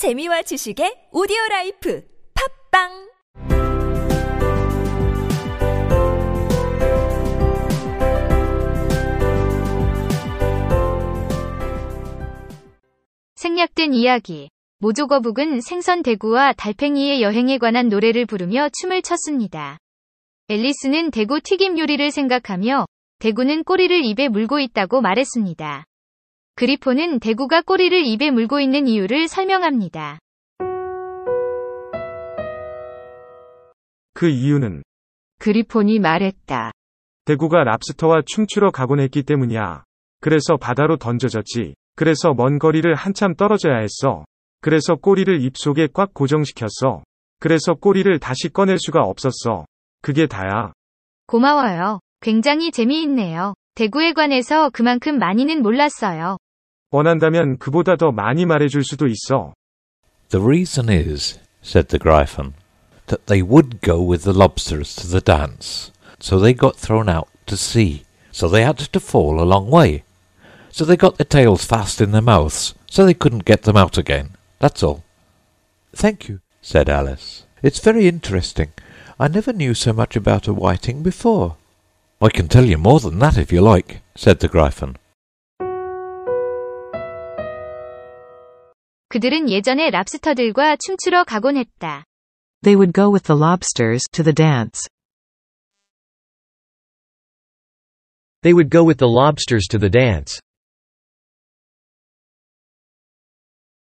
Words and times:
재미와 0.00 0.40
지식의 0.40 1.08
오디오 1.12 1.36
라이프 1.50 2.02
팟빵 2.70 2.88
생략된 13.34 13.92
이야기. 13.92 14.48
모조거북은 14.78 15.60
생선 15.60 16.02
대구와 16.02 16.54
달팽이의 16.54 17.20
여행에 17.20 17.58
관한 17.58 17.90
노래를 17.90 18.24
부르며 18.24 18.70
춤을 18.80 19.02
췄습니다. 19.02 19.76
앨리스는 20.48 21.10
대구 21.10 21.42
튀김 21.42 21.78
요리를 21.78 22.10
생각하며 22.10 22.86
대구는 23.18 23.64
꼬리를 23.64 24.02
입에 24.02 24.28
물고 24.28 24.60
있다고 24.60 25.02
말했습니다. 25.02 25.84
그리폰은 26.60 27.20
대구가 27.20 27.62
꼬리를 27.62 28.04
입에 28.04 28.30
물고 28.30 28.60
있는 28.60 28.86
이유를 28.86 29.28
설명합니다. 29.28 30.18
그 34.12 34.28
이유는 34.28 34.82
그리폰이 35.38 36.00
말했다. 36.00 36.72
대구가 37.24 37.64
랍스터와 37.64 38.20
춤추러 38.26 38.72
가곤 38.72 39.00
했기 39.00 39.22
때문이야. 39.22 39.84
그래서 40.20 40.58
바다로 40.58 40.98
던져졌지. 40.98 41.76
그래서 41.96 42.34
먼 42.34 42.58
거리를 42.58 42.94
한참 42.94 43.34
떨어져야 43.36 43.78
했어. 43.78 44.26
그래서 44.60 44.96
꼬리를 44.96 45.42
입속에 45.42 45.88
꽉 45.94 46.12
고정시켰어. 46.12 47.04
그래서 47.38 47.72
꼬리를 47.72 48.18
다시 48.18 48.50
꺼낼 48.50 48.76
수가 48.78 49.00
없었어. 49.00 49.64
그게 50.02 50.26
다야. 50.26 50.74
고마워요. 51.26 52.00
굉장히 52.20 52.70
재미있네요. 52.70 53.54
대구에 53.76 54.12
관해서 54.12 54.68
그만큼 54.68 55.18
많이는 55.18 55.62
몰랐어요. 55.62 56.36
원한다면 56.91 57.57
그보다 57.57 57.95
더 57.95 58.11
많이 58.11 58.45
말해줄 58.45 58.83
수도 58.83 59.07
있어. 59.07 59.53
The 60.29 60.43
reason 60.43 60.89
is, 60.89 61.39
said 61.61 61.89
the 61.89 61.99
Gryphon, 61.99 62.53
that 63.07 63.27
they 63.27 63.41
would 63.41 63.81
go 63.81 64.01
with 64.01 64.23
the 64.23 64.33
lobsters 64.33 64.95
to 64.95 65.07
the 65.07 65.21
dance. 65.21 65.91
So 66.19 66.39
they 66.39 66.53
got 66.53 66.75
thrown 66.77 67.09
out 67.09 67.27
to 67.47 67.55
sea. 67.57 68.03
So 68.31 68.49
they 68.49 68.63
had 68.63 68.77
to 68.77 68.99
fall 68.99 69.39
a 69.39 69.45
long 69.45 69.69
way. 69.69 70.03
So 70.71 70.83
they 70.83 70.97
got 70.97 71.17
their 71.17 71.25
tails 71.25 71.63
fast 71.63 72.01
in 72.01 72.11
their 72.11 72.21
mouths, 72.21 72.73
so 72.89 73.05
they 73.05 73.13
couldn't 73.13 73.45
get 73.45 73.63
them 73.63 73.77
out 73.77 73.97
again. 73.97 74.31
That's 74.59 74.83
all. 74.83 75.03
Thank 75.93 76.27
you, 76.27 76.41
said 76.61 76.89
Alice. 76.89 77.45
It's 77.61 77.79
very 77.79 78.07
interesting. 78.07 78.73
I 79.17 79.29
never 79.29 79.53
knew 79.53 79.73
so 79.73 79.93
much 79.93 80.17
about 80.17 80.47
a 80.47 80.53
whiting 80.53 81.01
before. 81.01 81.55
I 82.21 82.29
can 82.29 82.49
tell 82.49 82.65
you 82.65 82.77
more 82.77 82.99
than 82.99 83.19
that 83.19 83.37
if 83.37 83.51
you 83.51 83.61
like, 83.61 84.01
said 84.15 84.39
the 84.39 84.49
Gryphon. 84.49 84.97
그들은 89.10 89.50
예전에 89.50 89.90
랍스터들과 89.90 90.76
춤추러 90.76 91.24
가곤 91.24 91.56
했다. 91.56 92.04
They 92.62 92.76
would 92.76 92.92
go 92.92 93.10
with 93.10 93.24
the 93.24 93.36
lobsters 93.36 94.04
to 94.12 94.22
the 94.22 94.32
dance. 94.32 94.86
They 98.42 98.54
would 98.54 98.70
go 98.70 98.86
with 98.86 98.98
the 98.98 99.10
lobsters 99.10 99.66
to 99.66 99.80
the 99.80 99.90
dance. 99.90 100.40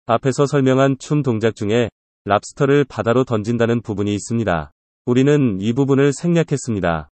앞에서 0.05 0.45
설명한 0.45 0.97
춤 0.97 1.23
동작 1.23 1.57
중에 1.57 1.89
랍스터를 2.23 2.85
바다로 2.85 3.25
던진다는 3.25 3.81
부분이 3.81 4.13
있습니다. 4.13 4.71
우리는 5.05 5.59
이 5.59 5.73
부분을 5.73 6.13
생략했습니다. 6.13 7.09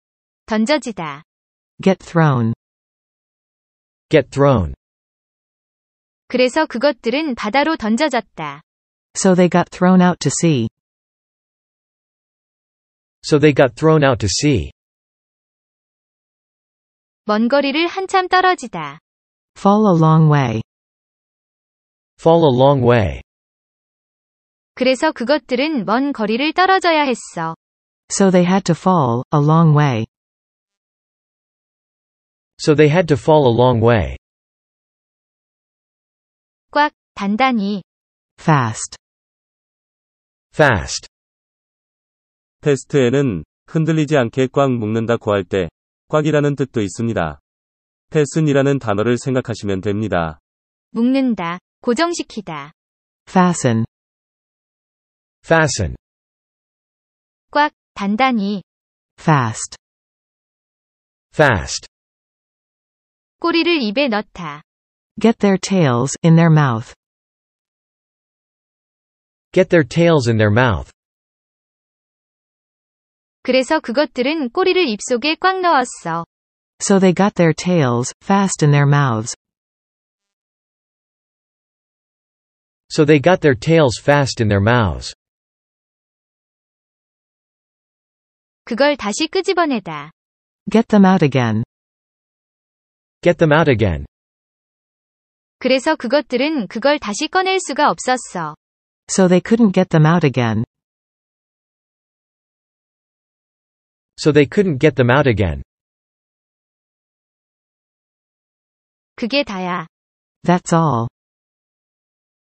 던져지다. 0.47 1.23
Get 1.81 2.05
thrown. 2.05 2.55
Get 4.11 4.31
thrown. 4.31 4.75
그래서 6.31 6.65
그것들은 6.65 7.35
바다로 7.35 7.77
던져졌다. 7.77 8.63
So 9.17 9.35
they 9.35 9.51
got 9.51 9.69
thrown 9.77 10.01
out 10.01 10.21
to 10.21 10.31
sea. 10.31 10.69
So 13.27 13.41
they 13.41 13.53
got 13.53 13.75
thrown 13.75 14.05
out 14.05 14.25
to 14.25 14.29
sea. 14.31 14.71
먼 17.25 17.49
거리를 17.49 17.85
한참 17.89 18.29
떨어지다. 18.29 19.01
Fall 19.59 19.83
a 19.93 19.99
long 19.99 20.33
way. 20.33 20.63
Fall 22.21 22.45
a 22.45 22.57
long 22.57 22.87
way. 22.89 23.23
그래서 24.75 25.11
그것들은 25.11 25.85
먼 25.85 26.13
거리를 26.13 26.53
떨어져야 26.53 27.03
했어. 27.03 27.57
So 28.09 28.31
they 28.31 28.47
had 28.47 28.63
to 28.73 28.75
fall 28.79 29.25
a 29.35 29.41
long 29.41 29.77
way. 29.77 30.07
So 32.61 32.77
they 32.77 32.89
had 32.89 33.09
to 33.09 33.17
fall 33.19 33.51
a 33.51 33.53
long 33.53 33.83
way. 33.85 34.20
꽉, 36.71 36.93
단단히. 37.15 37.83
Fast. 38.39 38.97
Fast. 40.55 41.09
패스트에는 42.61 43.45
흔들리지 43.67 44.17
않게 44.17 44.49
꽉 44.53 44.71
묶는다 44.73 45.17
고 45.17 45.33
할 45.33 45.45
때 45.45 45.69
꽉이라는 46.09 46.57
뜻도 46.57 46.81
있습니다. 46.81 47.41
패슨이라는 48.11 48.79
단어를 48.79 49.17
생각하시면 49.19 49.81
됩니다. 49.81 50.39
묶는다. 50.91 51.59
고정시키다. 51.83 52.73
Fasten. 53.29 53.85
Fasten. 55.45 55.95
꽉, 57.53 57.73
단단히. 57.95 58.63
Fast. 59.19 59.77
Fast. 61.33 61.87
꼬리를 63.41 63.81
입에 63.83 64.09
넣다. 64.09 64.63
Get 65.20 65.40
their 65.40 65.58
tails 65.58 66.16
in 66.24 66.36
their 66.36 66.50
mouth. 66.50 66.94
Get 69.54 69.70
their 69.70 69.84
tails 69.84 70.28
in 70.28 70.38
their 70.38 70.52
mouth. 70.52 70.92
그래서 73.44 73.80
그것들은 73.80 74.50
꼬리를 74.50 74.88
입속에 74.88 75.36
꽉 75.36 75.62
넣었어. 75.62 76.26
So 76.82 77.00
they 77.00 77.14
got 77.14 77.36
their 77.36 77.54
tails 77.54 78.12
fast 78.22 78.64
in 78.66 78.72
their 78.72 78.86
mouths. 78.86 79.34
So 82.90 83.06
they 83.06 83.20
got 83.20 83.42
their 83.42 83.56
tails 83.56 84.00
fast 84.02 84.42
in 84.42 84.50
their 84.50 84.62
mouths. 84.62 85.14
그걸 88.66 88.98
다시 88.98 89.28
끄집어내다. 89.28 90.12
Get 90.72 90.88
them 90.88 91.06
out 91.06 91.24
again. 91.24 91.64
Get 93.22 93.38
them 93.38 93.54
out 93.54 93.70
again. 93.70 94.06
그래서 95.61 95.95
그것들은 95.95 96.69
그걸 96.69 96.99
다시 96.99 97.29
꺼낼 97.29 97.61
수가 97.61 97.91
없었어. 97.91 98.57
So 99.11 99.29
they 99.29 99.43
couldn't 99.43 99.73
get 99.75 99.91
them 99.91 100.07
out 100.07 100.27
again. 100.27 100.65
So 104.19 104.33
they 104.33 104.49
couldn't 104.49 104.81
get 104.81 104.97
them 104.97 105.11
out 105.11 105.29
again. 105.29 105.63
그게 109.17 109.45
다야. 109.45 109.87
That's 110.45 110.73
all. 110.75 111.09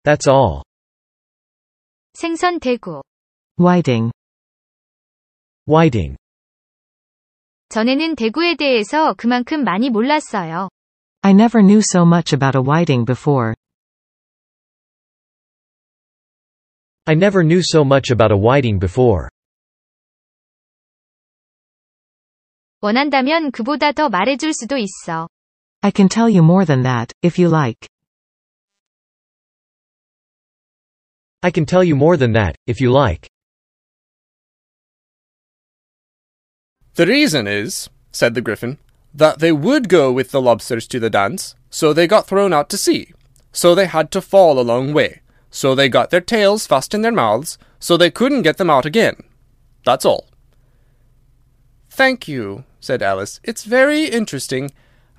That's 0.03 0.29
all. 0.29 0.61
생선 2.13 2.59
대구. 2.59 3.01
Whiting. 3.59 4.11
Whiting. 5.67 6.17
전에는 7.69 8.15
대구에 8.15 8.55
대해서 8.57 9.15
그만큼 9.15 9.63
많이 9.63 9.89
몰랐어요. 9.89 10.69
I 11.22 11.32
never 11.32 11.62
knew 11.62 11.80
so 11.82 12.04
much 12.04 12.32
about 12.32 12.54
a 12.54 12.62
whiting 12.62 13.04
before. 13.04 13.54
I 17.06 17.14
never 17.14 17.42
knew 17.42 17.62
so 17.62 17.84
much 17.84 18.10
about 18.10 18.32
a 18.32 18.36
whiting 18.36 18.78
before. 18.78 19.30
원한다면 22.80 23.50
그보다 23.50 23.92
더 23.92 24.08
말해줄 24.08 24.52
수도 24.54 24.76
있어. 24.76 25.28
I 25.82 25.90
can 25.90 26.08
tell 26.08 26.28
you 26.28 26.42
more 26.42 26.64
than 26.64 26.82
that, 26.82 27.12
if 27.22 27.38
you 27.38 27.48
like. 27.48 27.88
I 31.42 31.50
can 31.50 31.64
tell 31.64 31.84
you 31.84 31.94
more 31.94 32.16
than 32.16 32.32
that, 32.32 32.56
if 32.66 32.80
you 32.80 32.90
like. 32.90 33.28
The 36.94 37.06
reason 37.06 37.46
is, 37.46 37.88
said 38.10 38.34
the 38.34 38.40
Gryphon, 38.40 38.78
that 39.13 39.39
they 39.39 39.51
would 39.51 39.89
go 39.89 40.11
with 40.11 40.31
the 40.31 40.41
lobsters 40.41 40.87
to 40.87 40.99
the 40.99 41.09
dance, 41.09 41.55
so 41.69 41.93
they 41.93 42.07
got 42.07 42.27
thrown 42.27 42.53
out 42.53 42.69
to 42.69 42.77
sea. 42.77 43.13
So 43.51 43.75
they 43.75 43.85
had 43.85 44.11
to 44.11 44.21
fall 44.21 44.59
a 44.59 44.61
long 44.61 44.93
way. 44.93 45.21
So 45.49 45.75
they 45.75 45.89
got 45.89 46.09
their 46.09 46.21
tails 46.21 46.65
fast 46.65 46.93
in 46.93 47.01
their 47.01 47.11
mouths, 47.11 47.57
so 47.79 47.97
they 47.97 48.09
couldn't 48.09 48.43
get 48.43 48.57
them 48.57 48.69
out 48.69 48.85
again. 48.85 49.15
That's 49.83 50.05
all. 50.05 50.27
Thank 51.89 52.27
you, 52.27 52.63
said 52.79 53.01
Alice. 53.01 53.41
It's 53.43 53.65
very 53.65 54.05
interesting. 54.05 54.71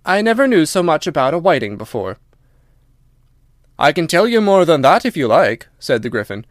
I 0.06 0.22
never 0.22 0.48
knew 0.48 0.64
so 0.64 0.82
much 0.82 1.06
about 1.06 1.34
a 1.34 1.38
whiting 1.38 1.76
before. 1.76 2.16
I 3.78 3.92
can 3.92 4.06
tell 4.06 4.26
you 4.26 4.40
more 4.40 4.64
than 4.64 4.80
that 4.82 5.04
if 5.04 5.16
you 5.16 5.26
like, 5.26 5.68
said 5.78 6.02
the 6.02 6.08
Gryphon, 6.08 6.46